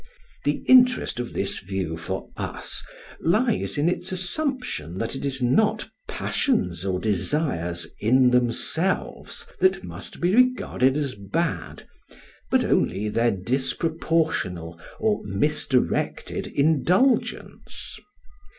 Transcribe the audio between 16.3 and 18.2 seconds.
indulgence.